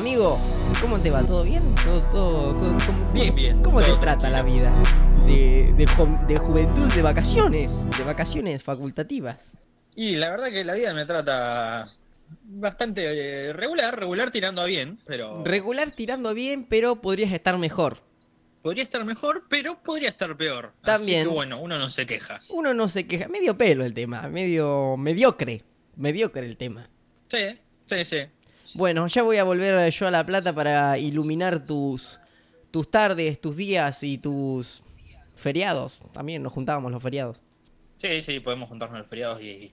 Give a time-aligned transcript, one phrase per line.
[0.00, 0.38] Amigo,
[0.80, 1.22] ¿cómo te va?
[1.22, 1.62] ¿Todo bien?
[1.84, 4.30] ¿Todo, todo, cómo- cómo- Bien, bien, ¿Cómo te trata tranquilo.
[4.30, 4.82] la vida?
[5.26, 9.36] De, de, ju- de juventud, de vacaciones, de vacaciones facultativas.
[9.94, 11.90] Y la verdad que la vida me trata
[12.44, 17.98] bastante eh, regular, regular tirando a bien, pero Regular tirando bien, pero podrías estar mejor.
[18.62, 20.72] podría estar mejor, pero podría estar peor.
[20.82, 21.20] También.
[21.20, 22.40] Así que bueno, uno no se queja.
[22.48, 25.62] Uno no se queja, medio pelo el tema, medio mediocre,
[25.96, 26.88] mediocre el tema.
[27.28, 28.18] Sí, sí, sí.
[28.74, 32.20] Bueno, ya voy a volver yo a La Plata para iluminar tus,
[32.70, 34.82] tus tardes, tus días y tus
[35.36, 35.98] feriados.
[36.12, 37.38] También nos juntábamos los feriados.
[37.96, 39.72] Sí, sí, podemos juntarnos los feriados y,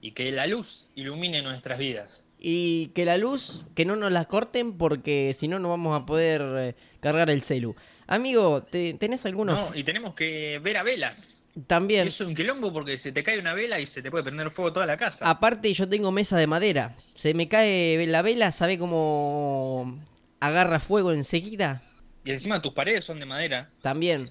[0.00, 2.26] y que la luz ilumine nuestras vidas.
[2.38, 6.04] Y que la luz, que no nos la corten porque si no no vamos a
[6.04, 7.74] poder eh, cargar el celu.
[8.06, 9.58] Amigo, ¿te- ¿tenés algunos?
[9.70, 11.42] No, y tenemos que ver a velas.
[11.66, 12.06] También.
[12.06, 14.72] Es un quilombo porque se te cae una vela y se te puede prender fuego
[14.74, 15.28] toda la casa.
[15.28, 16.94] Aparte yo tengo mesa de madera.
[17.14, 19.98] Se me cae la vela, ¿sabe cómo
[20.38, 21.82] agarra fuego enseguida?
[22.24, 23.70] Y encima tus paredes son de madera.
[23.80, 24.30] También.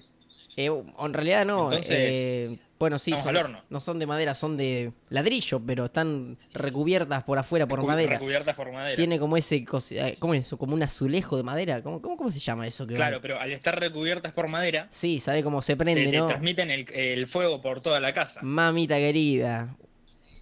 [0.56, 1.64] Eh, en realidad no.
[1.64, 3.62] Entonces, eh, bueno, sí, son- al horno.
[3.70, 8.12] no son de madera, son de ladrillo, pero están recubiertas por afuera por recu- madera.
[8.14, 8.96] Recubiertas por madera.
[8.96, 10.58] Tiene como ese, eh, ¿cómo es eso?
[10.58, 11.82] Como un azulejo de madera.
[11.82, 12.86] ¿Cómo, cómo, cómo se llama eso?
[12.86, 12.98] que va?
[12.98, 16.26] Claro, pero al estar recubiertas por madera, Sí, sabe cómo se te, prende, te ¿no?
[16.26, 18.40] transmiten el, el fuego por toda la casa.
[18.42, 19.74] Mamita querida.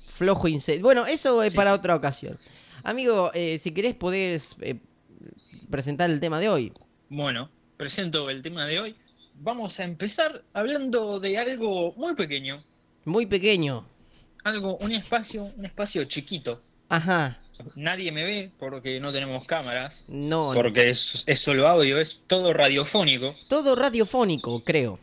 [0.09, 0.83] Flojo incendio.
[0.85, 1.77] Bueno, eso es Sí, para sí.
[1.77, 2.39] otra ocasión.
[2.85, 4.77] Amigo, eh, si querés podés eh,
[5.71, 6.73] presentar el tema de hoy.
[7.09, 8.97] Bueno, presento el tema de hoy.
[9.35, 12.63] Vamos a empezar hablando de algo muy pequeño.
[13.05, 13.87] Muy pequeño.
[14.45, 16.61] Algo, un espacio, un espacio chiquito.
[16.89, 17.39] Ajá.
[17.75, 20.07] Nadie me ve porque no tenemos cámaras.
[20.09, 20.49] No.
[20.49, 20.55] no.
[20.55, 23.35] Porque es, es solo audio, es todo radiofónico.
[23.49, 24.99] Todo radiofónico, creo.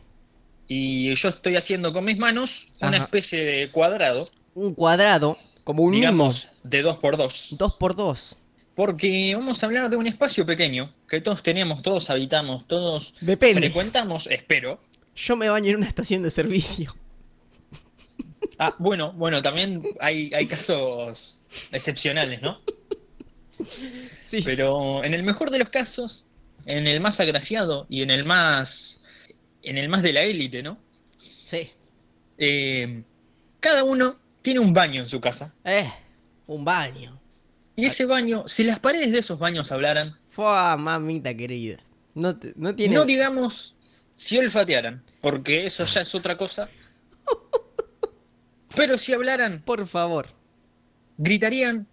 [0.68, 5.92] Y yo estoy haciendo con mis manos una especie de cuadrado, Un cuadrado, como un
[5.92, 7.58] digamos, de 2 por 2 mimo.
[7.58, 8.36] Dos por dos.
[8.82, 13.60] Porque vamos a hablar de un espacio pequeño que todos tenemos, todos habitamos, todos Depende.
[13.60, 14.80] frecuentamos, espero.
[15.14, 16.96] Yo me baño en una estación de servicio.
[18.58, 22.60] Ah, bueno, bueno, también hay, hay casos excepcionales, ¿no?
[24.24, 24.42] Sí.
[24.44, 26.26] Pero en el mejor de los casos,
[26.66, 29.04] en el más agraciado y en el más,
[29.62, 30.76] en el más de la élite, ¿no?
[31.18, 31.70] Sí.
[32.36, 33.04] Eh,
[33.60, 35.54] cada uno tiene un baño en su casa.
[35.64, 35.88] Eh,
[36.48, 37.21] un baño.
[37.76, 41.78] Y ese baño, si las paredes de esos baños hablaran, Fua, mamita querida.
[42.14, 42.94] No, te- no tiene.
[42.94, 43.76] no digamos
[44.14, 46.68] si olfatearan, porque eso ya es otra cosa.
[48.74, 50.28] Pero si hablaran, Por favor.
[51.18, 51.86] gritarían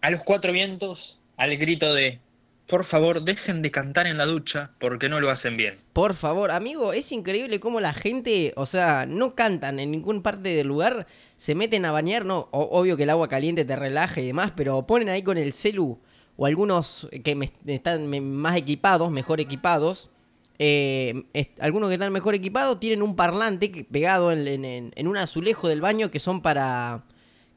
[0.00, 2.20] a los cuatro vientos al grito de,
[2.68, 5.76] por favor, dejen de cantar en la ducha porque no lo hacen bien.
[5.92, 10.48] Por favor, amigo, es increíble cómo la gente, o sea, no cantan en ninguna parte
[10.50, 11.06] del lugar,
[11.36, 14.86] se meten a bañar, no, obvio que el agua caliente te relaja y demás, pero
[14.86, 15.98] ponen ahí con el celu
[16.36, 20.10] o algunos que están más equipados, mejor equipados,
[20.58, 21.24] eh,
[21.60, 25.80] algunos que están mejor equipados tienen un parlante pegado en- en- en un azulejo del
[25.82, 27.04] baño que son para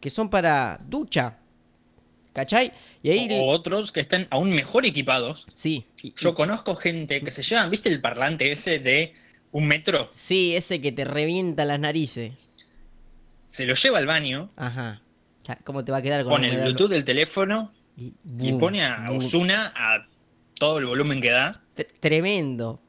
[0.02, 1.38] que son para ducha,
[2.39, 2.72] ¿cachai?
[3.03, 5.47] Y ahí, O otros que estén aún mejor equipados.
[5.55, 5.85] sí,
[6.16, 9.13] Yo conozco gente que se llevan, ¿viste el parlante ese de
[9.51, 10.11] un metro?
[10.16, 12.33] sí, ese que te revienta las narices.
[13.47, 15.01] Se lo lleva al baño, Ajá.
[15.63, 16.61] ¿Cómo te va a quedar con pone el?
[16.61, 19.09] Bluetooth del teléfono Y, y boom, pone a.
[19.11, 20.07] Osuna a
[20.59, 21.59] todo el volumen que da.
[21.75, 22.79] T- Tremendo.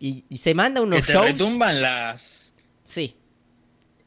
[0.00, 1.26] Y, y se manda unos Que te shows.
[1.26, 2.54] retumban las
[2.86, 3.14] Sí.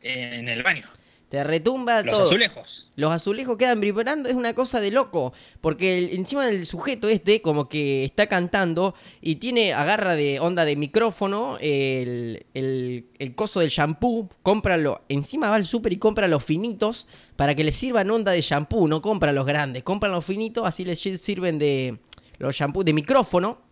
[0.02, 0.86] en el baño.
[1.32, 2.28] Te retumba Los todo.
[2.28, 2.92] azulejos.
[2.98, 5.32] Los azulejos quedan vibrando, es una cosa de loco.
[5.62, 10.66] Porque el- encima del sujeto este, como que está cantando y tiene, agarra de onda
[10.66, 15.04] de micrófono el, el, el coso del shampoo, cómpralo.
[15.08, 18.90] Encima va al súper y compra los finitos para que le sirvan onda de shampoo,
[18.90, 21.98] no compra los grandes, compran los finitos, así les sirven de
[22.40, 23.71] los shampoos de micrófono.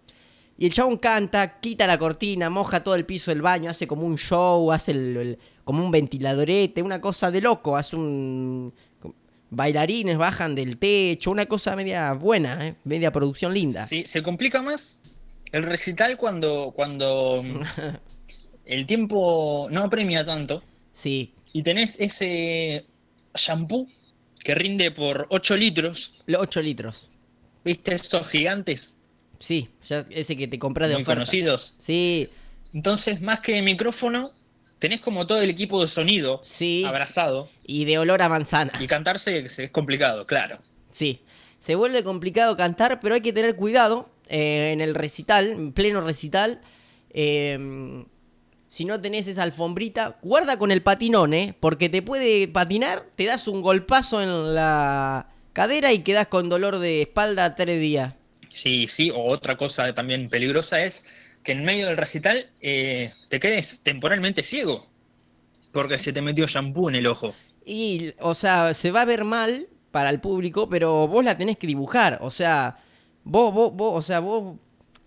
[0.61, 4.05] Y el chabón canta, quita la cortina, moja todo el piso del baño, hace como
[4.05, 8.73] un show, hace el- el- como un ventiladorete, una cosa de loco, hace un...
[9.51, 12.75] Bailarines bajan del techo, una cosa media buena, ¿eh?
[12.83, 13.87] media producción linda.
[13.87, 14.97] Sí, se complica más
[15.51, 17.41] el recital cuando, cuando
[18.65, 20.61] el tiempo no apremia tanto
[20.91, 22.85] Sí, y tenés ese
[23.33, 23.87] shampoo
[24.43, 27.09] que rinde por 8 litros, los 8 litros.
[27.63, 27.95] ¿viste?
[27.95, 28.97] Esos gigantes
[29.39, 31.21] Sí, ya ese que te compras de muy oferta.
[31.21, 31.75] conocidos.
[31.79, 32.29] Sí,
[32.73, 34.31] Entonces, más que micrófono,
[34.79, 36.83] tenés como todo el equipo de sonido sí.
[36.85, 38.71] abrazado Y de olor a manzana.
[38.79, 40.57] y cantarse se- es complicado, claro.
[40.91, 41.21] Sí.
[41.59, 46.01] Se vuelve complicado cantar, pero hay que tener cuidado eh, en el recital, en pleno
[46.01, 46.61] recital.
[47.11, 48.03] eh,
[48.67, 51.55] si no tenés esa alfombrita, guarda con el patinón, ¿eh?
[51.59, 56.77] Porque te puede patinar, te das un golpazo en la cadera y quedás con dolor
[56.77, 58.13] de espalda tres días.
[58.49, 61.05] Sí, sí, o otra cosa también peligrosa es
[61.43, 64.87] que en medio del recital eh, te quedes temporalmente ciego.
[65.71, 67.35] Porque se te metió shampoo en el ojo.
[67.65, 71.57] Y, o sea, se va a ver mal para el público, pero vos la tenés
[71.57, 72.19] que dibujar.
[72.21, 72.77] O sea,
[73.23, 74.57] vos, vos, vos, o sea, vos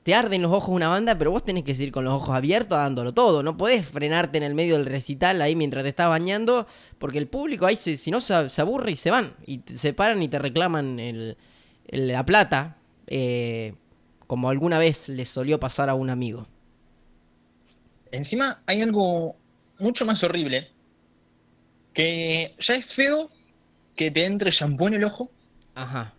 [0.05, 2.79] te arden los ojos una banda, pero vos tenés que seguir con los ojos abiertos
[2.79, 3.43] dándolo todo.
[3.43, 6.67] No podés frenarte en el medio del recital ahí mientras te estás bañando,
[6.99, 9.35] porque el público ahí, si no, se, aburre y se van.
[9.47, 11.37] Y se paran y te reclaman el-
[11.89, 13.75] la plata, eh,
[14.27, 16.47] como alguna vez les solió pasar a un amigo.
[18.11, 19.37] Encima hay algo
[19.79, 20.71] mucho más horrible.
[21.93, 23.31] Que ya es feo
[23.95, 25.31] que te entre shampoo en el ojo.
[25.75, 26.15] Ajá.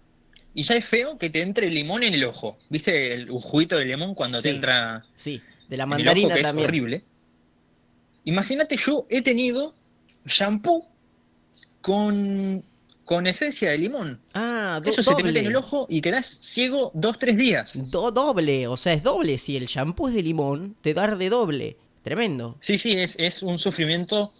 [0.54, 2.58] Y ya es feo que te entre limón en el ojo.
[2.70, 6.34] ¿Viste el juguito de limón cuando te entra Sí, de la en el ojo, mandarina
[6.36, 6.68] que es también.
[6.68, 7.04] horrible?
[8.26, 9.76] Imagínate, yo he tenido
[10.26, 10.88] shampoo
[11.82, 12.64] con,
[13.06, 14.20] con esencia de limón.
[14.34, 17.90] Ah, Eso se te mete en el ojo y quedás ciego dos, tres días.
[17.92, 19.38] Do- doble, o sea, es doble.
[19.38, 21.78] Si el shampoo es de limón, te da de doble.
[22.04, 22.58] Tremendo.
[22.60, 24.32] Sí, sí, es, es un sufrimiento.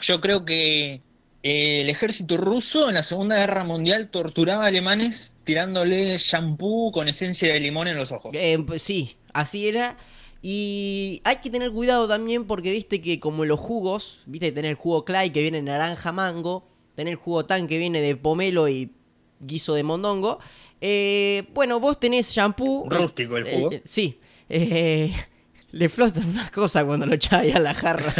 [0.00, 1.00] Yo creo que
[1.42, 7.08] eh, el ejército ruso en la Segunda Guerra Mundial torturaba a alemanes tirándole shampoo con
[7.08, 8.32] esencia de limón en los ojos.
[8.34, 9.96] Eh, pues sí, así era.
[10.42, 14.70] Y hay que tener cuidado también porque viste que como los jugos, viste que tenés
[14.70, 18.68] el jugo Clay que viene naranja mango, tenés el jugo Tan que viene de pomelo
[18.68, 18.90] y
[19.38, 20.40] guiso de mondongo.
[20.80, 22.86] eh, bueno, vos tenés shampoo.
[22.86, 23.70] eh, Rústico el jugo.
[23.72, 24.18] eh, sí.
[24.48, 25.14] eh,
[25.70, 28.12] le flotan unas cosas cuando lo echás ahí a la jarra.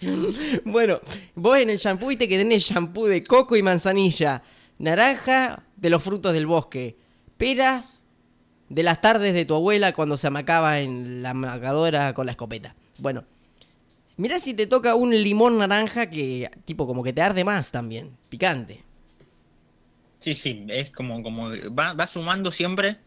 [0.64, 1.00] bueno,
[1.34, 4.42] vos en el shampoo viste que tenés shampoo de coco y manzanilla,
[4.78, 6.96] naranja de los frutos del bosque,
[7.36, 8.02] peras
[8.68, 12.74] de las tardes de tu abuela cuando se amacaba en la amacadora con la escopeta.
[12.98, 13.24] Bueno,
[14.16, 18.16] mirá si te toca un limón naranja que tipo como que te arde más también,
[18.28, 18.82] picante.
[20.18, 22.98] Sí, sí, es como, como va, va sumando siempre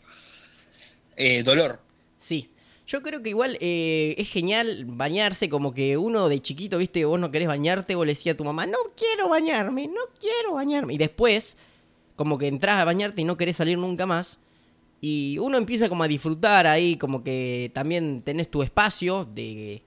[1.15, 1.81] eh, dolor.
[2.19, 2.51] Sí.
[2.86, 7.19] Yo creo que igual eh, es genial bañarse, como que uno de chiquito, viste, vos
[7.19, 10.94] no querés bañarte, vos le decías a tu mamá, no quiero bañarme, no quiero bañarme.
[10.94, 11.57] Y después,
[12.15, 14.39] como que entras a bañarte y no querés salir nunca más.
[15.01, 19.83] Y uno empieza como a disfrutar ahí, como que también tenés tu espacio de,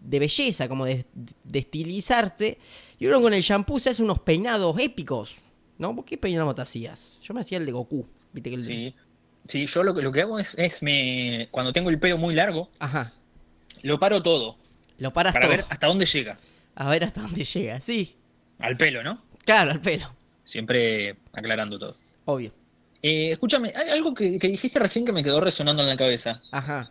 [0.00, 1.04] de belleza, como de,
[1.44, 2.58] de estilizarte.
[2.98, 5.36] Y uno con el shampoo se hace unos peinados épicos.
[5.78, 5.92] ¿No?
[5.92, 7.12] ¿Vos qué peinado te hacías?
[7.20, 8.06] Yo me hacía el de Goku.
[8.32, 8.62] ¿Viste que el...
[8.62, 8.94] Sí,
[9.46, 12.32] sí yo lo, que- lo que hago es, es me, cuando tengo el pelo muy
[12.34, 13.12] largo, Ajá.
[13.82, 14.56] lo paro todo
[14.98, 15.56] Lo paras para todo.
[15.56, 16.38] ver hasta dónde llega.
[16.76, 17.80] A ver hasta dónde llega.
[17.80, 18.14] Sí,
[18.60, 19.20] Al pelo, ¿no?
[19.44, 20.14] claro, al pelo.
[20.44, 21.96] Siempre aclarando todo.
[22.26, 22.52] Obvio.
[23.02, 26.40] Eh, escúchame, hay algo que, que dijiste recién que me quedó resonando en la cabeza.
[26.52, 26.88] Ajá.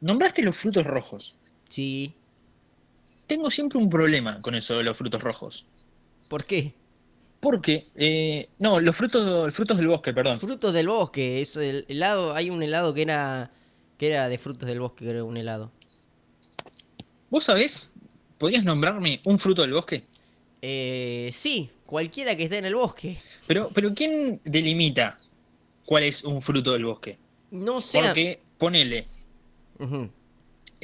[0.00, 1.34] Nombraste los frutos rojos.
[1.68, 2.14] Sí.
[3.26, 5.66] Tengo siempre un problema con eso de los frutos rojos.
[6.28, 6.74] ¿Por qué?
[7.40, 10.40] Porque, eh, no, los frutos, frutos del bosque, perdón.
[10.40, 11.40] Frutos del bosque.
[11.40, 12.34] Es el helado.
[12.34, 13.50] Hay un helado que era.
[13.98, 15.70] que era de frutos del bosque, creo, un helado.
[17.30, 17.90] ¿Vos sabés?
[18.38, 20.04] ¿Podrías nombrarme un fruto del bosque?
[20.62, 23.18] Eh, sí, cualquiera que esté en el bosque.
[23.46, 25.18] Pero, pero ¿quién delimita
[25.84, 27.18] cuál es un fruto del bosque?
[27.50, 28.00] No sé.
[28.00, 29.06] Porque, ponele.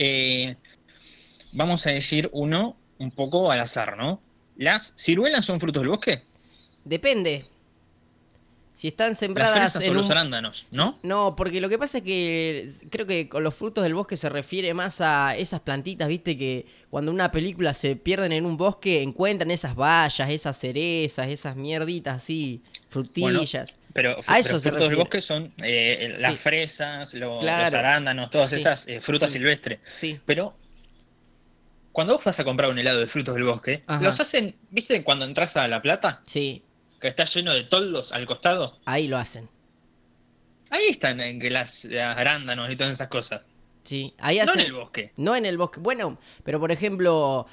[0.02, 0.56] Eh,
[1.52, 4.20] vamos a decir uno un poco al azar, ¿no?
[4.56, 6.22] ¿Las ciruelas son frutos del bosque?
[6.84, 7.44] Depende.
[8.72, 10.96] Si están Las sembradas fresas en o los arándanos, ¿no?
[11.02, 14.30] No, porque lo que pasa es que creo que con los frutos del bosque se
[14.30, 19.02] refiere más a esas plantitas, viste, que cuando una película se pierden en un bosque
[19.02, 23.74] encuentran esas bayas, esas cerezas, esas mierditas así, frutillas.
[23.92, 26.36] Pero, A frutos del bosque son eh, las Sí.
[26.38, 27.40] fresas, Claro.
[27.42, 28.56] los arándanos, todas Sí.
[28.56, 29.38] esas eh, frutas Sí.
[29.38, 29.80] silvestres.
[29.98, 30.20] Sí.
[30.26, 30.54] Pero
[31.92, 34.02] cuando vos vas a comprar un helado de frutos del bosque, Ajá.
[34.02, 35.02] los hacen, ¿viste?
[35.02, 36.62] Cuando entras a La Plata, Sí,
[37.00, 38.78] que está lleno de toldos al costado.
[38.84, 39.48] ahí lo hacen.
[40.70, 43.40] Ahí están en que las, las arándanos y todas esas cosas.
[43.82, 45.12] Sí, ahí No en el bosque.
[45.16, 45.80] No en el bosque.
[45.80, 47.46] Bueno, pero por ejemplo,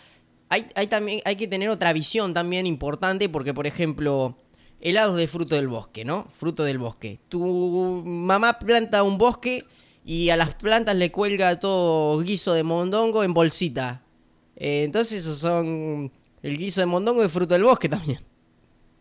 [0.49, 4.37] hay, hay también, hay que tener otra visión también importante porque, por ejemplo,
[4.81, 6.27] helados de fruto del bosque, ¿no?
[6.39, 7.19] Fruto del bosque.
[7.29, 7.39] Tu
[8.05, 9.63] mamá planta un bosque
[10.05, 14.03] y a las plantas le cuelga todo guiso de mondongo en bolsita.
[14.55, 18.19] Eh, entonces esos son el guiso de mondongo y fruto del bosque también.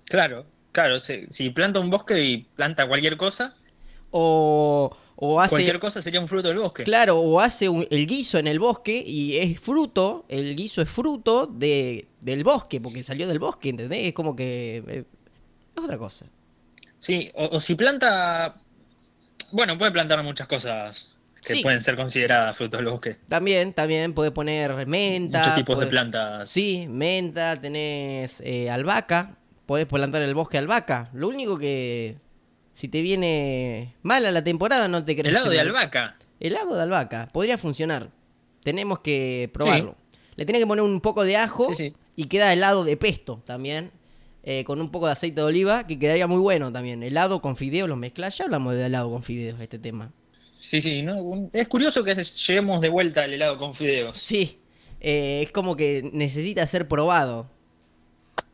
[0.06, 0.98] Claro, claro.
[0.98, 3.56] Si, si planta un bosque y planta cualquier cosa,
[4.10, 5.50] O, o hace...
[5.50, 6.84] cualquier cosa sería un fruto del bosque.
[6.84, 10.88] Claro, o hace un- el guiso en el bosque y es fruto, el guiso es
[10.88, 14.08] fruto de, del bosque, porque salió del bosque, ¿entendés?
[14.08, 14.82] Es como que...
[14.88, 15.04] eh,
[15.76, 16.26] es otra cosa.
[16.98, 18.56] Sí, o, o si planta.
[19.52, 21.62] Bueno, puede plantar muchas cosas que Sí.
[21.62, 23.16] pueden ser consideradas frutos del bosque.
[23.28, 25.38] También, también puede poner menta.
[25.38, 26.50] Muchos tipos de plantas.
[26.50, 29.28] Sí, menta, tenés eh, albahaca,
[29.66, 31.08] podés plantar el bosque albahaca.
[31.12, 32.16] Lo único que
[32.74, 35.28] si te viene mala la temporada no te crece.
[35.30, 36.16] Helado de albahaca.
[36.40, 38.10] Helado de albahaca, podría funcionar.
[38.64, 39.94] Tenemos que probarlo.
[40.34, 41.96] Le tenés que poner un poco de ajo Sí, sí.
[42.16, 43.92] y queda helado de pesto también.
[44.48, 47.02] Eh, con un poco de aceite de oliva, que quedaría muy bueno también.
[47.02, 48.38] Helado con fideos, los mezclas.
[48.38, 50.12] Ya hablamos de helado con fideos, este tema.
[50.60, 51.50] Sí, sí, ¿no?
[51.52, 54.16] Es curioso que lleguemos de vuelta al helado con fideos.
[54.16, 54.60] Sí,
[55.00, 57.50] eh, es como que necesita ser probado.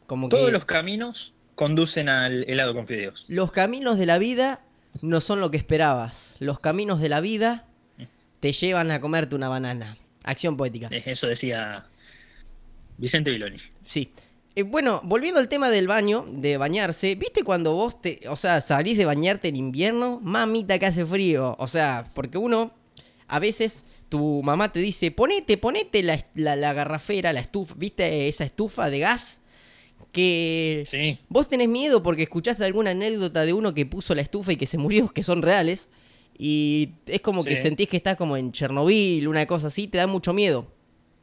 [0.06, 3.26] Como Todos que los caminos conducen al helado con fideos.
[3.28, 4.60] los caminos de la vida
[5.02, 6.32] no son lo que esperabas.
[6.38, 7.66] Los caminos de la vida
[8.40, 9.96] te llevan a comerte una banana.
[10.24, 10.88] Acción poética.
[10.90, 11.84] Eso decía
[12.96, 13.58] Vicente Viloni.
[13.86, 14.10] Sí.
[14.54, 18.60] Eh, bueno, volviendo al tema del baño, de bañarse, ¿viste cuando vos te, o sea,
[18.60, 20.20] salís de bañarte en invierno?
[20.22, 21.56] Mamita que hace frío.
[21.58, 22.72] O sea, porque uno,
[23.28, 28.28] a veces, tu mamá te dice, ponete, ponete la, la- la garrafera, la estufa, ¿viste
[28.28, 29.40] esa estufa de gas?
[30.12, 31.18] Que Sí.
[31.30, 34.66] vos tenés miedo porque escuchaste alguna anécdota de uno que puso la estufa y que
[34.66, 35.88] se murió, que son reales.
[36.36, 40.06] Y es como que sentís que estás como en Chernobyl, una cosa así, te da
[40.06, 40.66] mucho miedo.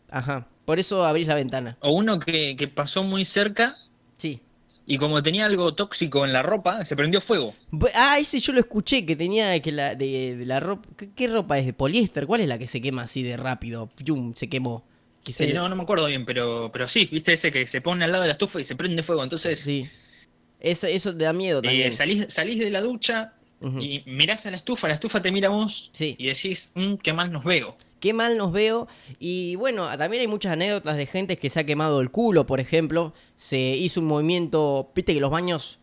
[0.09, 0.47] Ajá.
[0.69, 1.77] Por eso abrís la ventana.
[1.79, 3.75] O uno que, que pasó muy cerca
[4.17, 4.39] Sí.
[4.85, 7.55] y como tenía algo tóxico en la ropa, se prendió fuego.
[7.95, 10.87] Ah, ese yo lo escuché, que tenía que la de, de la ropa...
[10.95, 11.65] ¿qué, qué ropa es?
[11.65, 12.27] ¿De poliéster?
[12.27, 13.89] ¿Cuál es la que se quema así de rápido?
[13.97, 14.83] Yum, se quemó.
[15.23, 17.65] Que se Sí, le- no, no me acuerdo bien, pero, pero sí, viste ese que
[17.65, 19.23] se pone al lado de la estufa y se prende fuego.
[19.23, 19.89] Entonces, Sí.
[20.59, 21.93] Eso, eso te da miedo eh, también.
[21.93, 23.33] salís, salís de la ducha
[23.79, 26.15] y mirás a la estufa, la estufa te mira a vos Sí.
[26.19, 27.75] y decís, "Mm, qué mal nos veo.
[27.99, 28.87] Qué mal nos veo.
[29.19, 32.59] Y bueno, también hay muchas anécdotas de gente que se ha quemado el culo, por
[32.59, 33.13] ejemplo.
[33.37, 35.79] Se hizo un movimiento, viste que los baños,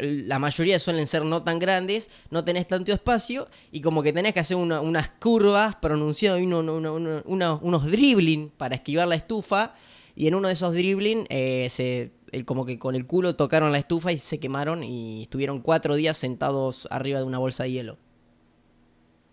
[0.00, 4.34] la mayoría suelen ser no tan grandes, no tenés tanto espacio y como que tenés
[4.34, 9.06] que hacer una- unas curvas pronunciadas, y uno- uno- uno- uno- unos dribbling para esquivar
[9.08, 9.74] la estufa.
[10.16, 13.70] Y en uno de esos dribbling, eh, se, el- como que con el culo tocaron
[13.70, 17.70] la estufa y se quemaron y estuvieron cuatro días sentados arriba de una bolsa de
[17.72, 17.98] hielo.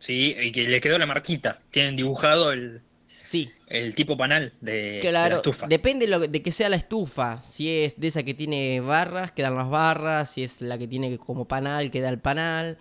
[0.04, 1.60] Sí, y que le quedó la marquita.
[1.72, 2.82] Tienen dibujado el,
[3.24, 5.66] Sí, el tipo panal de, de la Claro, estufa.
[5.68, 7.42] depende lo- de que sea la estufa.
[7.52, 10.30] Si es de esa que tiene barras, quedan las barras.
[10.32, 12.78] Si es la que tiene como panal, queda el panal.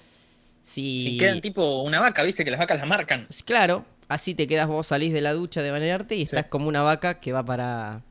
[0.65, 1.17] Si...
[1.17, 3.29] Quedan tipo una vaca, viste que las vacas la marcan.
[3.45, 6.35] Claro, así te quedas vos, salís de la ducha de bañarte y Sí.
[6.37, 8.03] estás como una vaca que va para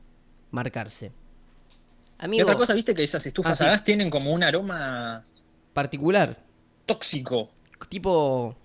[0.50, 1.12] marcarse.
[2.30, 5.24] Y otra cosa, viste que esas estufas Ah, a gas tienen como un aroma
[5.74, 6.38] particular,
[6.86, 7.50] tóxico.
[7.88, 8.56] tipo...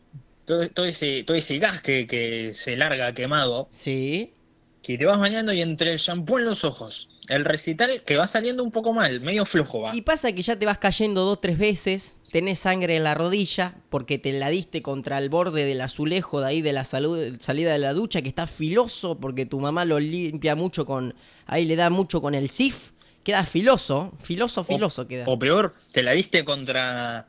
[0.48, 3.70] Todo, todo ese, todo ese gas que, que se larga quemado.
[3.72, 4.34] Sí,
[4.82, 7.10] Que te vas bañando y entre el shampoo en los ojos.
[7.28, 9.94] El recital que va saliendo un poco mal, medio flojo va.
[9.94, 13.76] Y pasa que ya te vas cayendo dos, tres veces, tenés sangre en la rodilla,
[13.90, 17.74] porque te la diste contra el borde del azulejo de ahí de la salud- salida
[17.74, 21.14] de la ducha, que está filoso, porque tu mamá lo limpia mucho con.
[21.46, 22.92] Ahí le da mucho con el sif.
[23.24, 25.26] Queda filoso, filoso, filoso queda.
[25.28, 27.28] O peor, te la diste contra,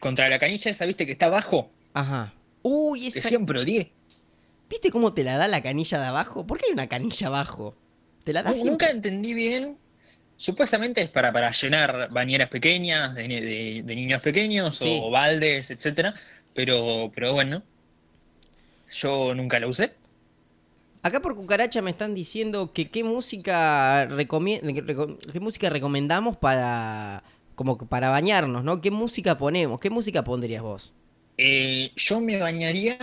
[0.00, 1.70] contra la canilla esa, viste que está abajo.
[1.92, 2.32] Ajá.
[2.68, 3.28] Uy, Que esa.
[3.28, 3.92] siempre odié.
[4.68, 6.46] ¿Viste cómo te la da la canilla de abajo?
[6.46, 7.74] ¿Por qué hay una canilla abajo?
[8.24, 8.52] Te la da.
[8.52, 9.78] Nunca entendí bien.
[10.36, 15.00] Supuestamente es para, para llenar bañeras pequeñas, de, ni- de- de niños pequeños, Sí.
[15.02, 16.14] o baldes, etcétera.
[16.54, 17.62] Pero, pero bueno.
[18.92, 19.94] Yo nunca la usé.
[21.02, 27.22] Acá por cucaracha me están diciendo que qué música que qué música recomendamos para
[27.54, 28.80] como que para bañarnos, ¿no?
[28.80, 29.80] ¿Qué música ponemos?
[29.80, 30.92] ¿Qué música pondrías vos?
[31.38, 32.98] Eh, yo me bañaría.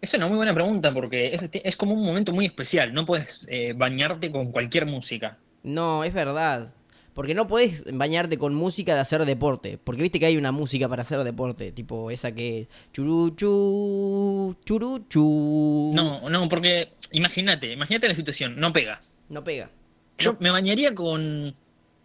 [0.00, 2.94] Es una muy buena pregunta porque es, es como un momento muy especial.
[2.94, 5.38] No puedes eh, bañarte con cualquier música.
[5.62, 6.72] No, es verdad.
[7.14, 9.78] Porque no podés bañarte con música de hacer deporte.
[9.82, 11.70] Porque viste que hay una música para hacer deporte.
[11.72, 12.68] Tipo esa que.
[12.92, 14.56] Churuchu.
[14.64, 15.92] Churuchu.
[15.94, 19.00] No, no, porque imagínate, imagínate la situación, no pega.
[19.28, 19.70] No pega.
[20.18, 21.54] Yo me bañaría con,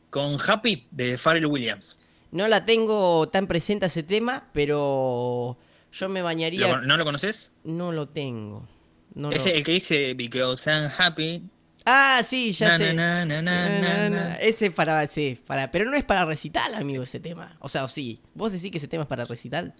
[0.09, 1.97] con Happy de Pharrell Williams.
[2.31, 5.57] No la tengo tan presente ese tema, pero.
[5.91, 6.67] Yo me bañaría.
[6.67, 7.55] ¿Lo- ¿No lo conoces?
[7.63, 8.67] No lo tengo.
[9.15, 11.43] No Es lo- el que dice Because I'm happy.
[11.85, 12.93] Ah, sí, ya Na, sé.
[12.93, 14.35] na.
[14.35, 17.57] Ese es para, sí, para, pero no es para recital, amigo, ese tema.
[17.61, 18.19] O sea, o sí.
[18.35, 19.73] ¿Vos decís que ese tema es para recital?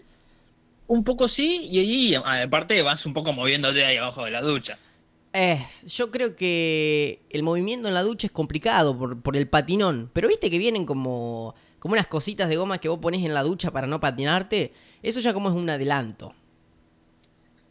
[0.87, 4.79] Un poco sí, y ahí aparte vas un poco moviéndote ahí abajo de la ducha.
[5.33, 10.09] Eh, yo creo que el movimiento en la ducha es complicado por, por el patinón.
[10.13, 13.43] Pero viste que vienen como, como unas cositas de goma que vos ponés en la
[13.43, 14.73] ducha para no patinarte.
[15.01, 16.33] Eso ya como es un adelanto.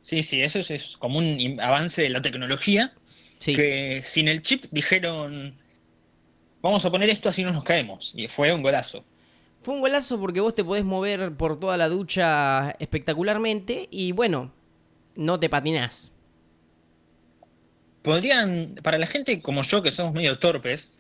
[0.00, 2.94] Sí, sí, eso es, es como un avance de la tecnología.
[3.38, 3.54] Sí.
[3.54, 5.54] Que sin el chip dijeron,
[6.62, 8.12] vamos a poner esto así no nos caemos.
[8.16, 9.04] Y fue un golazo.
[9.62, 14.52] Fue un golazo porque vos te podés mover por toda la ducha espectacularmente y bueno,
[15.14, 16.12] no te patinás.
[18.02, 20.90] Podrían, para la gente como yo que somos medio torpes,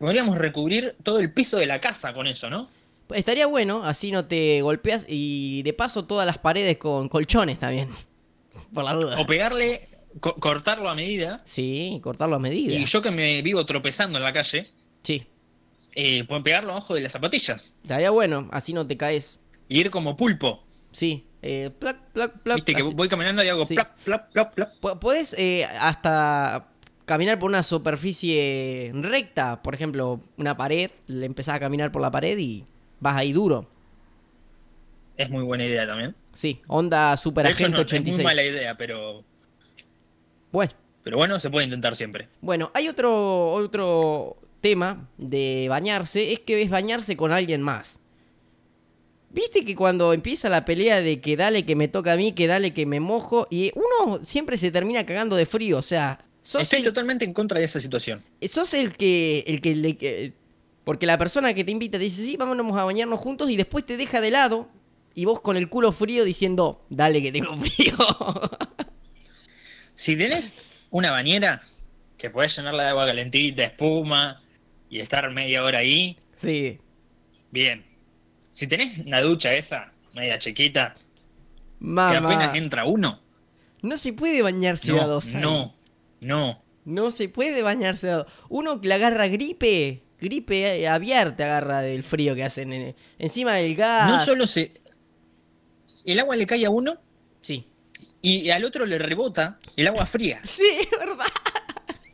[0.00, 2.68] podríamos recubrir todo el piso de la casa con eso, ¿no?
[3.14, 7.90] Estaría bueno, así no te golpeas y de paso todas las paredes con colchones también.
[8.74, 9.20] Por la duda.
[9.20, 9.88] O pegarle,
[10.20, 11.42] co- cortarlo a medida.
[11.44, 12.72] Sí, cortarlo a medida.
[12.72, 14.70] Y yo que me vivo tropezando en la calle,
[15.02, 15.26] Sí,
[15.94, 17.78] eh, puedo pegarlo abajo de las zapatillas.
[17.82, 19.38] estaría bueno, así no te caes.
[19.68, 20.62] Y ir como pulpo.
[20.92, 22.56] Sí, eh, plac, plac, plac.
[22.56, 22.92] Viste que así.
[22.94, 23.74] voy caminando y hago Sí.
[23.74, 24.74] plap, plap, plap, plap.
[24.80, 26.68] Po- Podés eh, hasta
[27.04, 32.10] caminar por una superficie recta, por ejemplo, una pared, le empezás a caminar por la
[32.10, 32.64] pared y
[33.00, 33.68] vas ahí duro.
[35.16, 36.14] Es muy buena idea también.
[36.32, 38.24] Sí, onda Super De hecho, Agente no, es muy 86.
[38.24, 39.24] mala idea, pero,
[40.52, 42.28] Bueno, pero bueno, se puede intentar siempre.
[42.40, 47.96] bueno, hay otro, otro tema de bañarse, es que ves bañarse con alguien más.
[49.32, 52.46] Viste que cuando empieza la pelea de que dale que me toca a mí, que
[52.46, 56.78] dale que me mojo, y uno siempre se termina cagando de frío, o sea, Estoy
[56.80, 58.22] el- totalmente en contra de esa situación.
[58.48, 59.96] sos el que, el que le...
[59.96, 60.32] que-
[60.84, 63.84] porque la persona que te invita te dice, sí, vámonos a bañarnos juntos y después
[63.86, 64.68] te deja de lado
[65.14, 67.94] y vos con el culo frío diciendo, dale que tengo frío.
[69.94, 70.56] Si tenés
[70.90, 71.62] una bañera
[72.16, 74.42] que podés llenarla de agua calentita, espuma
[74.88, 76.78] y estar media hora ahí, sí.
[77.50, 77.84] bien.
[78.52, 80.96] Si tenés una ducha esa, media chiquita,
[81.80, 83.20] que apenas entra uno,
[83.82, 85.26] no se puede bañarse a no, dos.
[85.26, 85.34] ahí.
[85.36, 85.74] no,
[86.20, 86.62] no.
[86.84, 88.24] No se puede bañarse.
[88.48, 93.54] Uno que le agarra gripe, gripe aviar te agarra del frío que hacen en- encima
[93.54, 94.10] del gas.
[94.10, 94.72] No solo se...
[96.04, 96.98] El agua le cae a uno
[97.42, 97.66] Sí.
[98.22, 100.40] y al otro le rebota el agua fría.
[100.48, 101.26] Sí, es verdad.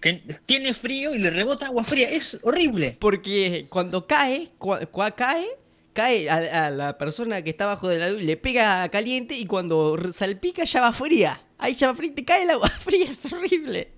[0.01, 2.11] Que tiene frío y le rebota agua fría.
[2.11, 2.97] Es horrible.
[3.01, 5.47] Porque cuando cae, cua- cua- cae,
[5.93, 9.47] cae a, a la persona que está abajo de la luz, le pega caliente y
[9.47, 11.41] cuando salpica ya va fría.
[11.59, 13.93] Ahí ya va fría, y te cae el agua fría, es horrible.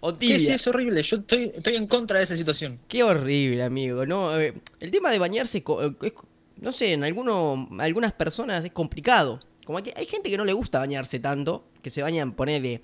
[0.00, 0.36] O ¿Qué tibia.
[0.36, 1.02] es eso horrible?
[1.02, 2.78] Yo estoy, estoy en contra de esa situación.
[2.88, 4.06] Qué horrible, amigo.
[4.06, 6.12] No, Eh, el tema de bañarse, eh, es-
[6.60, 9.40] no sé, en alguno, algunas personas es complicado.
[9.64, 12.82] Como que hay gente que no le gusta bañarse tanto, que se bañan, ponerle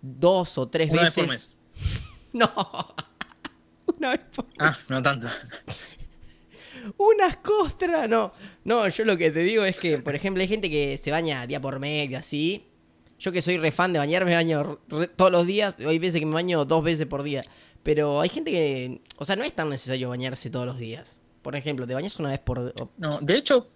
[0.00, 1.24] dos o tres Una vez veces.
[1.24, 1.56] por mes.
[2.32, 2.50] No.
[3.98, 5.28] Una vez por Ah, no tanto.
[6.96, 8.32] Unas costras, no.
[8.64, 11.46] No, yo lo que te digo es que, por ejemplo, hay gente que se baña
[11.46, 12.64] día por medio, así.
[13.22, 15.76] Yo que soy re fan de bañarme, me baño re- todos los días.
[15.78, 17.42] Hay veces que me baño dos veces por día.
[17.84, 19.00] Pero hay gente que.
[19.16, 21.18] O sea, no es tan necesario bañarse todos los días.
[21.40, 22.74] Por ejemplo, te bañas una vez por.
[22.98, 23.68] No, de hecho,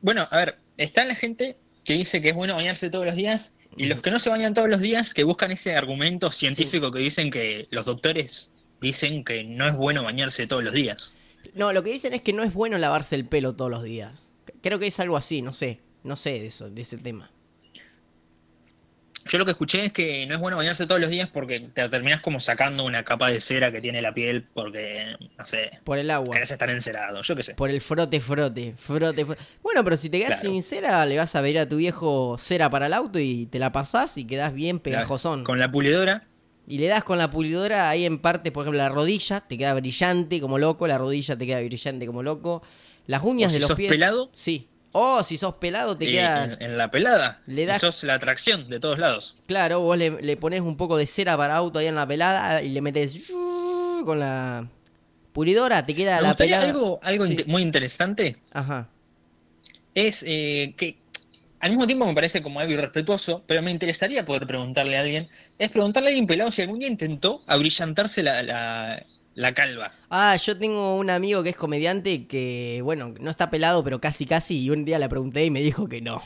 [0.00, 3.56] bueno, a ver, está la gente que dice que es bueno bañarse todos los días
[3.76, 6.98] y los que no se bañan todos los días que buscan ese argumento científico que
[6.98, 11.16] dicen que los doctores dicen que no es bueno bañarse todos los días.
[11.54, 14.28] No, lo que dicen es que no es bueno lavarse el pelo todos los días.
[14.62, 15.80] Creo que es algo así, no sé.
[16.02, 17.30] No sé de eso, de ese tema.
[19.28, 21.88] Yo lo que escuché es que no es bueno bañarse todos los días porque te
[21.88, 25.98] terminas como sacando una capa de cera que tiene la piel porque, no sé, Por
[25.98, 26.34] el agua.
[26.34, 27.54] querés estar encerado, yo qué sé.
[27.54, 29.36] Por el frote, frote, frote, frote.
[29.62, 30.52] Bueno, pero si te quedas Claro.
[30.54, 33.58] sin cera, le vas a pedir a tu viejo cera para el auto y te
[33.58, 35.44] la pasás y quedás bien pegajosón.
[35.44, 36.24] Con la pulidora,
[36.68, 39.72] Y le das con la pulidora ahí en parte, por ejemplo, la rodilla, te queda
[39.74, 42.60] brillante como loco, la rodilla te queda brillante como loco.
[43.06, 43.88] Las uñas o si de los sos pies.
[43.90, 44.68] pelado, Sí.
[44.98, 46.44] O si sos pelado, te queda.
[46.44, 49.36] en, en la pelada, Le das- sos la atracción de todos lados.
[49.46, 52.62] Claro, vos le, le pones un poco de cera para auto ahí en la pelada
[52.62, 53.20] y le metes
[54.04, 54.66] con la
[55.32, 56.64] pulidora, te queda Me la pelada.
[56.68, 57.36] algo, algo Sí.
[57.46, 58.88] muy interesante Ajá.
[59.94, 60.96] es eh, que
[61.60, 65.28] al mismo tiempo me parece como algo irrespetuoso, pero me interesaría poder preguntarle a alguien,
[65.58, 69.02] es preguntarle a alguien pelado si algún día intentó abrillantarse la, la,
[69.36, 69.92] la calva.
[70.10, 74.26] Ah, yo tengo un amigo que es comediante que, bueno, no está pelado, pero casi
[74.26, 76.22] casi, y un día le pregunté y me dijo que no.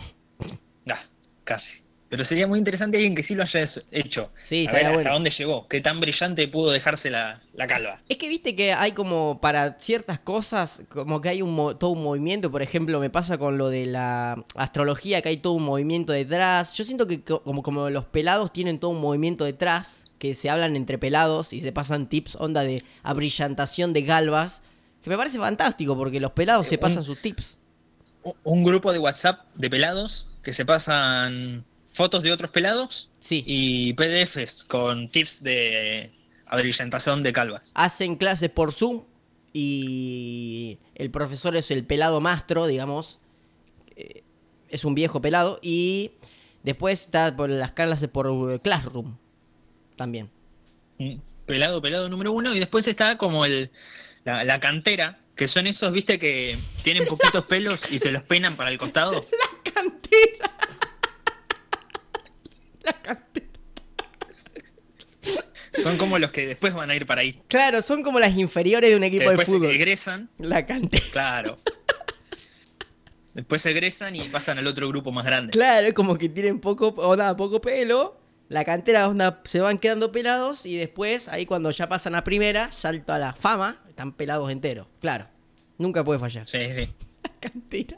[0.89, 1.01] Ah,
[1.45, 1.83] casi.
[2.09, 3.61] Pero sería muy interesante alguien que sí lo haya
[3.93, 4.33] hecho.
[4.45, 5.13] Sí, a ver estaría hasta bueno.
[5.13, 8.01] dónde llegó, qué tan brillante pudo dejarse la, la calva.
[8.09, 12.03] Es que viste que hay como para ciertas cosas, como que hay un todo un
[12.03, 16.13] movimiento, por ejemplo, me pasa con lo de la astrología, que hay todo un movimiento
[16.13, 16.75] detrás.
[16.77, 20.49] Yo siento que co- como, como los pelados tienen todo un movimiento detrás, que se
[20.51, 24.63] hablan entre pelados y se pasan tips, onda de abrillantación de galvas,
[25.03, 27.59] que me parece fantástico, porque los pelados Eh, se un- pasan sus tips.
[28.45, 33.43] Un grupo de WhatsApp de pelados que se pasan fotos de otros pelados Sí.
[33.47, 36.13] y PDFs con tips de
[36.47, 37.73] abrillantación de calvas.
[37.75, 39.03] hacen clases por Zoom
[39.53, 43.19] y el profesor es el pelado mastro, digamos.
[43.97, 44.23] eh,
[44.69, 46.13] Es un viejo pelado y
[46.63, 49.17] después está por las clases por eh, Classroom
[50.01, 50.31] también.
[50.97, 52.55] Mm, Pelado, pelado número uno.
[52.55, 53.71] Y después está como el,
[54.25, 58.57] la, la cantera, que son esos, viste, que tienen poquitos pelos y se los peinan
[58.57, 59.27] para el costado.
[59.75, 60.57] Cantera.
[62.83, 63.47] La cantera.
[65.75, 67.43] Son como los que después van a ir para ahí.
[67.49, 69.71] Claro, son como las inferiores de un Que equipo de después fútbol.
[69.71, 71.05] egresan, La cantera.
[71.13, 71.59] claro.
[73.35, 75.53] Después egresan y pasan al otro grupo más grande.
[75.53, 78.20] Claro, es como que tienen poco o nada, poco pelo.
[78.51, 82.73] La cantera onda, se van quedando pelados y después, ahí cuando ya pasan a primera,
[82.73, 84.89] salto a la fama, están pelados enteros.
[85.01, 85.29] Claro,
[85.79, 86.47] nunca puede fallar.
[86.49, 86.89] Sí, sí.
[87.23, 87.97] La cantera.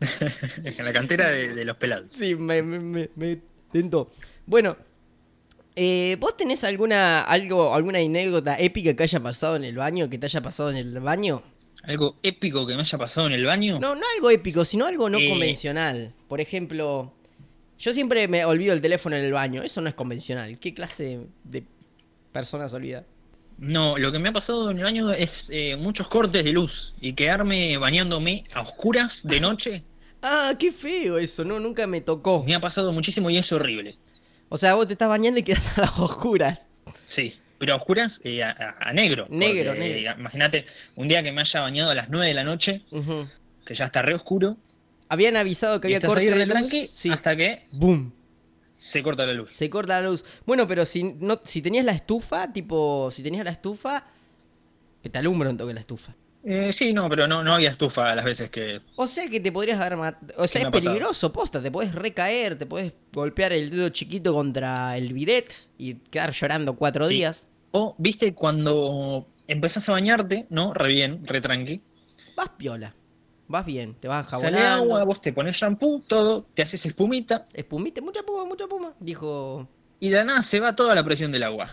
[0.84, 2.08] La cantera de, de los pelados.
[2.10, 3.38] Sí, me, me, me, me
[3.70, 4.10] tentó.
[4.44, 4.76] Bueno,
[5.76, 10.10] eh, ¿vos tenés alguna, algo, alguna anécdota épica que haya pasado en el baño?
[10.10, 11.42] ¿Que te haya pasado en el baño?
[11.84, 13.78] Algo épico que me haya pasado en el baño.
[13.78, 15.28] No, no algo épico, sino algo no Eh.
[15.28, 16.12] convencional.
[16.28, 17.12] Por ejemplo,
[17.82, 19.62] yo siempre me olvido el teléfono en el baño.
[19.62, 20.58] Eso no es convencional.
[20.58, 21.64] ¿Qué clase de,
[22.30, 23.04] personas olvida?
[23.58, 26.94] No, lo que me ha pasado en el baño es eh, muchos cortes de luz
[27.00, 29.82] y quedarme bañándome a oscuras de noche.
[30.24, 31.44] Ah, qué feo eso.
[31.44, 32.44] No, nunca me tocó.
[32.44, 33.96] Me ha pasado muchísimo y es horrible.
[34.50, 36.60] O sea, vos te estás bañando y quedas a las oscuras.
[37.02, 39.26] Sí, pero a oscuras eh, a, a- negro.
[39.30, 40.10] Negro, porque, negro.
[40.12, 40.64] eh, Imagínate,
[40.94, 42.82] un día que me haya bañado a las 9 de la noche,
[43.66, 44.56] que ya está re oscuro,
[45.12, 46.48] Habían avisado que había corte de luz.
[46.48, 47.10] tranqui Sí.
[47.10, 48.12] hasta que Boom.
[48.76, 49.50] se corta la luz.
[49.52, 50.24] Se corta la luz.
[50.46, 54.06] Bueno, pero si no, si tenías la estufa, tipo, si tenías la estufa,
[55.02, 56.14] que te alumbra un toque la estufa.
[56.44, 58.80] Eh, sí, no, pero no, no había estufa a las veces que...
[58.96, 60.32] O sea que te podrías haber matado.
[60.38, 61.62] O sea, es peligroso, posta.
[61.62, 66.74] Te puedes recaer, te puedes golpear el dedo chiquito contra el bidet y quedar llorando
[66.74, 67.14] cuatro Sí.
[67.14, 67.46] días.
[67.72, 70.72] O, viste, cuando empezás a bañarte, ¿no?
[70.74, 71.80] Re bien, re tranqui.
[72.34, 72.94] Vas piola.
[73.52, 78.00] Vas bien, te vas Sale agua, vos te pones shampoo, todo, te haces espumita Espumite,
[78.00, 78.94] mucha puma, mucha puma.
[78.98, 79.68] Dijo.
[80.00, 81.68] y de nada se va toda la presión del agua.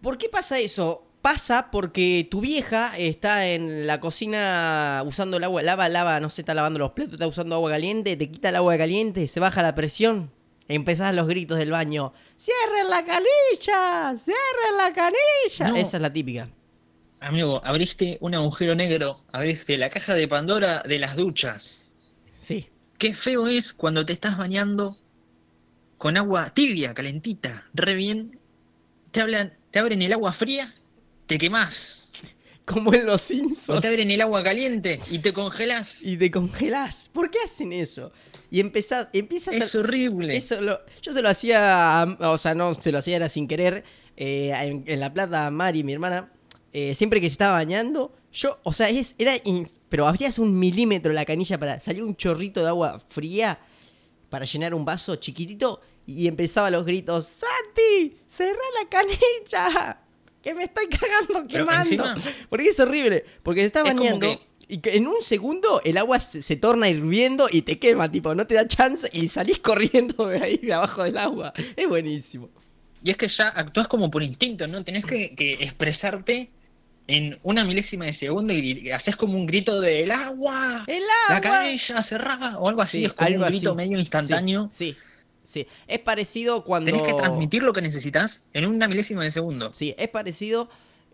[0.00, 1.04] ¿Por qué pasa eso?
[1.20, 6.42] Pasa porque tu vieja está en la cocina usando el agua, lava, lava, no sé,
[6.42, 9.62] está lavando los platos, está usando agua caliente, te quita el agua caliente, se baja
[9.62, 10.30] la presión.
[10.68, 12.12] Empezás los gritos del baño.
[12.38, 14.16] ¡Cierren la canilla!
[14.16, 15.68] ¡Cierren la canilla!
[15.70, 15.76] No.
[15.76, 16.48] Esa es la típica.
[17.26, 21.84] Amigo, abriste un agujero negro, abriste la caja de Pandora de las duchas.
[22.40, 22.68] Sí.
[22.98, 24.96] Qué feo es cuando te estás bañando
[25.98, 28.38] con agua tibia, calentita, re bien.
[29.10, 30.72] Te hablan, te abren el agua fría,
[31.26, 32.12] te quemás.
[32.64, 33.80] Como en los O Simpsons.
[33.80, 36.04] te abren el agua caliente y te congelás.
[36.04, 37.10] Y te congelás.
[37.12, 38.12] ¿Por qué hacen eso?
[38.52, 39.56] Y empezás, empiezas a...
[39.56, 40.36] Es horrible.
[40.36, 43.48] Eso lo- yo se lo hacía, a- o sea, no se lo hacía era sin
[43.48, 43.82] querer,
[44.16, 46.32] eh, en, en La Plata, Mari, mi hermana,
[46.78, 50.58] eh, siempre que se estaba bañando, yo, o sea, es, era, in- pero abrías un
[50.58, 53.58] milímetro la canilla para salir un chorrito de agua fría
[54.28, 60.00] para llenar un vaso chiquitito y empezaba los gritos, Santi, cerrá la canilla,
[60.42, 61.80] que me estoy cagando quemando.
[62.14, 62.14] encima-
[62.50, 64.26] Porque es horrible, porque se está bañando
[64.68, 68.46] y en un segundo el agua se, se torna hirviendo y te quema, tipo, no
[68.46, 71.52] te da chance y salís corriendo de ahí, de abajo del agua.
[71.76, 72.50] Es buenísimo.
[73.02, 74.82] Y es que ya actúas como por instinto, ¿no?
[74.82, 76.50] Tenés que, que expresarte
[77.08, 80.84] en una milésima de segundo y haces como un grito de ¡El agua!
[80.86, 81.40] ¡El ¡La agua!
[81.40, 82.58] canilla cerrada!
[82.58, 83.76] O algo así, Sí, es como algo un grito así.
[83.76, 84.70] medio instantáneo.
[84.74, 84.96] Sí,
[85.44, 85.66] sí, sí.
[85.86, 86.90] Es parecido cuando...
[86.90, 89.72] Tenés que transmitir lo que necesitas en una milésima de segundo.
[89.72, 90.68] Sí, es parecido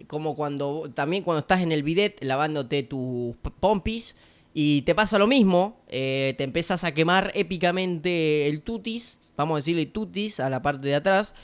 [0.07, 4.17] como cuando también cuando estás en el bidet lavándote tus pompis
[4.55, 9.59] y te pasa lo mismo, eh, te empiezas a quemar épicamente el tutis, vamos a
[9.59, 11.35] decirle tutis a la parte de atrás,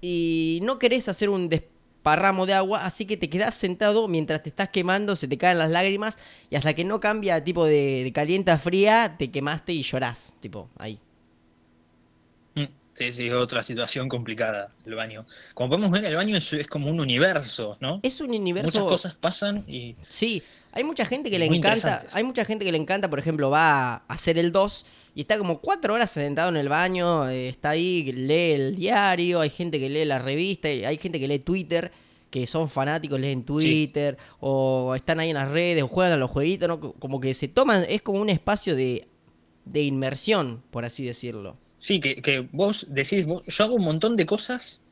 [0.00, 1.48] y no querés hacer un
[2.08, 5.58] desparramo de agua, así que te quedás sentado mientras te estás quemando, se te caen
[5.58, 6.16] las lágrimas,
[6.50, 10.32] y hasta que no cambia tipo de, de caliente a fría, te quemaste y llorás,
[10.40, 10.98] tipo, ahí.
[12.54, 15.24] Mm, Sí, sí, otra situación complicada, el baño.
[15.54, 18.00] Como podemos ver, el baño es, es como un universo, ¿no?
[18.02, 18.70] Es un universo...
[18.70, 20.42] Muchas cosas pasan y Sí,
[20.72, 23.94] hay mucha gente que le encanta, hay mucha gente que le encanta, por ejemplo, va
[23.94, 24.86] a hacer el 2
[25.18, 29.40] y está como cuatro horas sentado en el baño, eh, está ahí, lee el diario,
[29.40, 31.90] hay gente que lee la revista, hay gente que lee Twitter,
[32.30, 36.30] que son fanáticos, leen Twitter, o están ahí en las redes, o juegan a los
[36.30, 36.78] jueguitos, ¿no?
[36.92, 39.08] Como que se toman, es como un espacio de,
[39.64, 41.56] de inmersión, por así decirlo.
[41.78, 44.84] Sí, que, que vos decís, vos- yo hago un montón de cosas.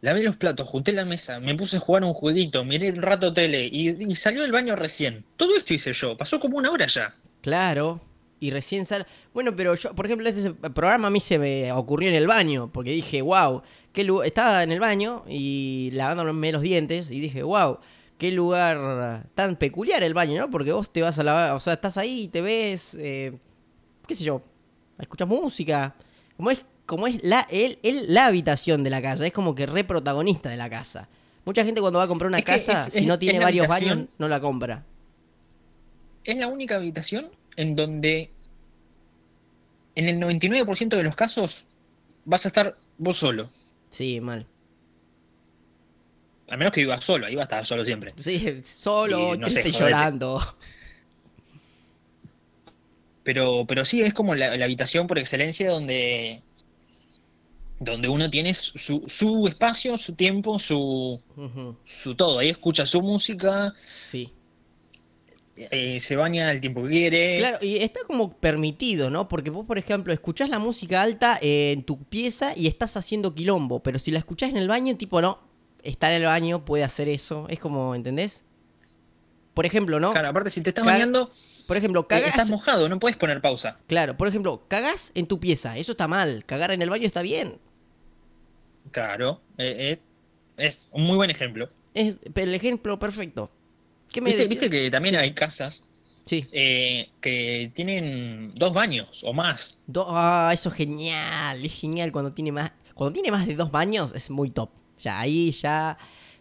[0.00, 3.32] Lavé los platos, junté la mesa, me puse a jugar un jueguito, miré un rato
[3.32, 5.24] tele y, y salió del baño recién.
[5.36, 7.14] Todo esto hice yo, pasó como una hora ya.
[7.40, 8.00] Claro.
[8.40, 9.06] Y recién sale.
[9.32, 12.70] Bueno, pero yo, por ejemplo, este programa a mí se me ocurrió en el baño.
[12.72, 14.26] Porque dije, wow, qué lugar.
[14.26, 17.10] Estaba en el baño y lavándome los dientes.
[17.10, 17.78] Y dije, wow,
[18.18, 20.50] qué lugar tan peculiar el baño, ¿no?
[20.50, 21.52] Porque vos te vas a lavar.
[21.52, 22.94] O sea, estás ahí y te ves.
[23.00, 23.32] eh,
[24.06, 24.42] qué sé yo.
[24.98, 25.94] Escuchas música.
[26.36, 29.26] Como es, como es la, el, el- la habitación de la casa.
[29.26, 31.08] Es como que re protagonista de la casa.
[31.46, 33.68] Mucha gente cuando va a comprar una Es que casa, es- si no tiene varios
[33.68, 34.84] baños, no la compra.
[36.24, 38.30] Es la única habitación en donde
[39.94, 41.64] en el 99% de los casos
[42.24, 43.50] vas a estar vos solo.
[43.90, 44.46] Sí, mal.
[46.48, 48.12] A menos que vivas solo, ahí va a estar solo siempre.
[48.20, 49.94] Sí, solo, Y no sé, triste, jodete.
[49.96, 50.56] llorando.
[53.22, 56.42] Pero, pero sí, es como la, la habitación por excelencia donde,
[57.80, 61.20] donde uno tiene su, su espacio, su tiempo, su,
[61.86, 62.38] su todo.
[62.40, 63.74] Ahí escucha su música,
[64.10, 64.30] Sí.
[65.56, 67.38] Eh, se baña el tiempo que quiere.
[67.38, 69.28] Claro, y está como permitido, ¿no?
[69.28, 73.82] Porque vos, por ejemplo, escuchás la música alta en tu pieza y estás haciendo quilombo,
[73.82, 75.38] pero si la escuchás en el baño, tipo, no,
[75.82, 77.46] está en el baño, puede hacer eso.
[77.48, 78.42] Es como, ¿entendés?
[79.54, 80.10] Por ejemplo, ¿no?
[80.12, 81.30] Claro, aparte si te estás bañando,
[81.68, 82.30] Por ejemplo, eh, cagás.
[82.30, 83.78] estás mojado, no puedes poner pausa.
[83.86, 86.44] Claro, por ejemplo, cagás en tu pieza, eso está mal.
[86.44, 87.60] Cagar en el baño está bien.
[88.90, 89.98] Claro, eh,
[90.56, 91.70] es un muy buen ejemplo.
[91.94, 93.50] Es el ejemplo perfecto.
[94.12, 95.84] ¿Qué me ¿Viste, viste que también hay casas
[96.24, 96.46] Sí.
[96.52, 99.82] eh, que tienen dos baños o más?
[99.86, 101.64] Do- ah, eso es genial.
[101.64, 102.72] Es genial cuando tiene más.
[102.94, 104.70] Cuando tiene más de dos baños es muy top.
[105.00, 105.98] Ya ahí ya.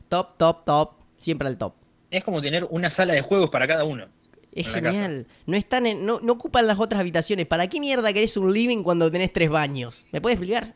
[0.10, 0.92] Top, top, top.
[1.18, 1.74] Siempre al top.
[2.12, 4.08] Es como tener una sala de juegos para cada uno.
[4.52, 5.26] Es genial.
[5.48, 7.48] No están en, no, no ocupan las otras habitaciones.
[7.48, 10.06] ¿Para qué mierda querés un living cuando tenés tres baños?
[10.12, 10.76] ¿Me puedes explicar?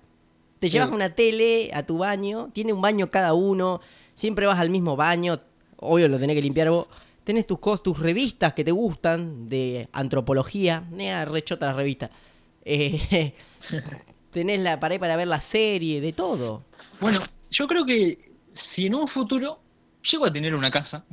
[0.60, 0.74] Te Sí.
[0.74, 3.80] llevas una tele a tu baño, tiene un baño cada uno,
[4.16, 5.40] siempre vas al mismo baño,
[5.78, 6.88] obvio lo tenés que limpiar vos.
[7.24, 12.10] Tenés tus cosas, tus revistas que te gustan de antropología, eh, rechota la revista.
[12.64, 13.34] Eh,
[14.32, 16.64] tenés la pared para ver la serie, de todo.
[17.02, 19.60] Bueno, yo creo que si en un futuro
[20.10, 21.04] llego a tener una casa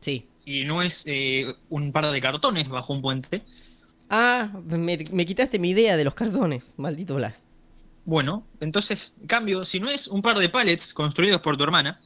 [0.00, 0.26] Sí.
[0.44, 3.42] y no es eh, un par de cartones bajo un puente,
[4.10, 7.34] Ah, me, me quitaste mi idea de los cartones, maldito Blas.
[8.04, 12.00] bueno, entonces cambio, si no es un par de pallets construidos por tu hermana,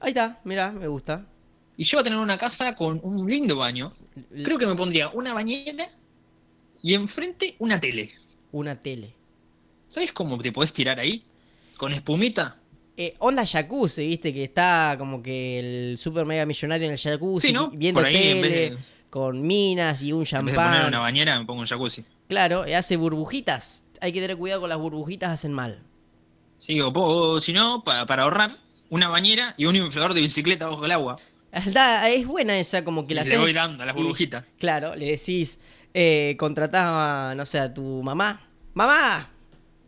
[0.00, 1.24] Ahí está, mirá, me gusta.
[1.76, 3.92] Y yo a tener una casa con un lindo baño,
[4.44, 5.90] creo que me pondría una bañera
[6.82, 8.10] y enfrente una tele.
[8.52, 9.12] Una tele.
[9.88, 11.22] ¿Sabes cómo te podés tirar ahí?
[11.76, 12.56] Con espumita.
[12.96, 15.58] Eh, onda jacuzzi, viste, que está como que
[15.90, 17.70] el super mega millonario en el jacuzzi Sí, ¿no?
[17.70, 18.78] viendo Por ahí, en vez tele, de-
[19.10, 20.86] con minas y un En vez de poner champán.
[20.88, 22.04] una bañera, me pongo un jacuzzi.
[22.28, 23.82] Claro, eh, hace burbujitas.
[24.00, 25.80] Hay que tener cuidado con las burbujitas, hacen mal.
[26.58, 28.56] Sí, o, o si no, pa- para ahorrar,
[28.88, 31.16] una bañera y un inflador de bicicleta bajo el agua.
[32.08, 34.44] Es buena esa, como que la le voy dando a las y- burbujitas.
[34.58, 35.58] Claro, le decís,
[35.94, 38.48] eh, contratás a, no sé, a tu mamá.
[38.74, 39.30] ¡Mamá!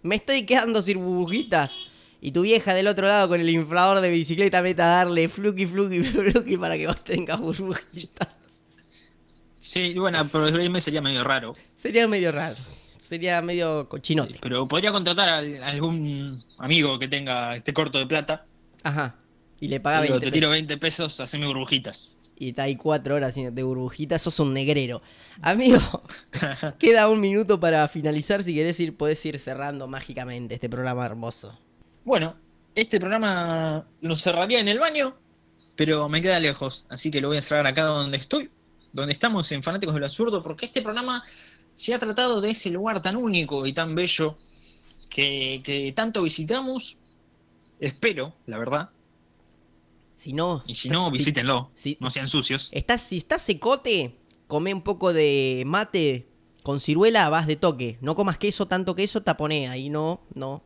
[0.03, 1.75] Me estoy quedando sin burbujitas.
[2.21, 5.67] Y tu vieja del otro lado con el inflador de bicicleta meta a darle fluki,
[5.67, 8.37] fluki, fluki para que vos tengas burbujitas.
[9.59, 11.55] Sí, bueno, pero ahí me sería medio raro.
[11.77, 12.57] Sería medio raro.
[13.09, 14.39] Sería medio cochinote.
[14.41, 18.47] Pero podría contratar a algún amigo que tenga este corto de plata.
[18.83, 19.15] Ajá.
[19.61, 20.53] Y le paga Digo, 20 te tiro pesos.
[20.53, 22.17] 20 pesos, haceme burbujitas.
[22.37, 25.03] Y está ahí cuatro horas de burbujitas, sos un negrero.
[25.43, 25.81] Amigo,
[26.79, 28.45] queda un minuto para finalizar.
[28.45, 31.59] Si querés ir, podés ir cerrando mágicamente este programa hermoso.
[32.05, 32.37] Bueno,
[32.77, 35.17] este programa lo cerraría en el baño,
[35.75, 38.49] pero me queda lejos, así que lo voy a cerrar acá donde estoy,
[38.93, 41.25] donde estamos en Fanáticos del Absurdo, porque este programa
[41.73, 44.39] se ha tratado de ese lugar tan único y tan bello
[45.11, 46.99] que, que tanto visitamos.
[47.81, 48.91] Espero, la verdad,
[50.19, 52.69] Si no, y si no, visítenlo, si- no sean sucios.
[52.73, 56.27] estás, si estás secote, come un poco de mate
[56.65, 57.99] con ciruela, vas de toque.
[58.03, 59.71] No comas queso, tanto queso, taponea.
[59.71, 60.63] Ahí no, no.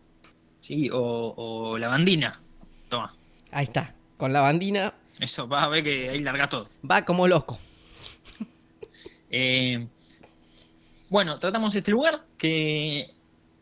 [0.61, 0.99] Sí, o,
[1.37, 2.41] o lavandina.
[2.88, 3.15] Toma,
[3.51, 3.95] Ahí está.
[4.17, 6.69] Con la bandina eso, vas a ver que ahí larga todo.
[6.88, 7.59] va como loco.
[9.35, 9.87] Eh,
[11.09, 13.11] bueno, tratamos este lugar que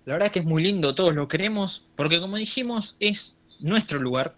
[0.05, 4.01] la verdad es que es muy lindo, todos lo queremos, porque como dijimos, es nuestro
[4.01, 4.37] lugar.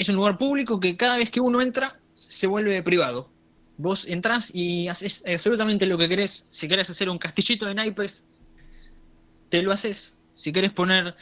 [0.00, 3.30] Es un lugar público que cada vez que uno entra se vuelve privado.
[3.76, 6.46] Vos entrás y haces absolutamente lo que querés.
[6.48, 8.30] Si querés hacer un castillito de naipes,
[9.50, 10.16] te lo haces.
[10.32, 11.14] Si querés poner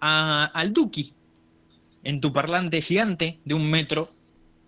[0.00, 1.12] a- al Duki
[2.04, 4.12] en tu parlante gigante de un metro,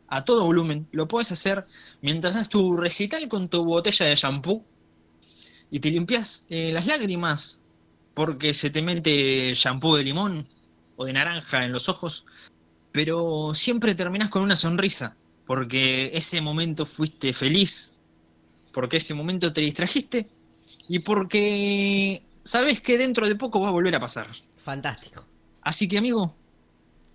[0.09, 1.65] a todo volumen, lo puedes hacer
[2.01, 4.65] mientras das tu recital con tu botella de shampoo
[5.71, 7.63] y te limpias eh, las lágrimas
[8.13, 10.49] porque se te mete shampoo de limón
[10.97, 12.27] o de naranja en los ojos,
[12.93, 17.95] pero siempre terminas con una sonrisa porque ese momento fuiste feliz,
[18.73, 20.29] porque ese momento te distrajiste
[20.89, 24.29] y porque sabes que dentro de poco va a volver a pasar.
[24.65, 25.25] Fantástico.
[25.63, 26.35] Así que amigo,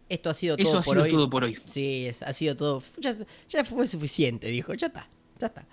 [0.09, 1.09] Esto ha sido todo eso ha por sido hoy.
[1.11, 1.57] todo por hoy.
[1.65, 2.83] Sí, es- ha sido todo.
[2.97, 3.15] Ya,
[3.49, 4.73] ya fue suficiente, dijo.
[4.73, 5.07] Ya está,
[5.39, 5.65] ya está.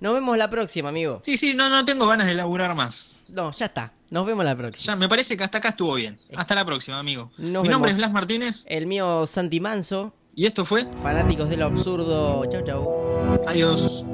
[0.00, 1.20] Nos vemos la próxima, amigo.
[1.22, 3.20] Sí, sí, no, no tengo ganas de laburar más.
[3.28, 3.92] No, ya está.
[4.10, 4.84] Nos vemos la próxima.
[4.92, 6.18] Ya, me parece que hasta acá estuvo bien.
[6.36, 7.30] Hasta la próxima, amigo.
[7.38, 10.12] Nos Mi nombre es Blas Martínez El mío, Santi Manso.
[10.36, 12.44] y esto fue Fanáticos del absurdo.
[12.50, 13.40] Chau, chau.
[13.46, 14.04] Adiós.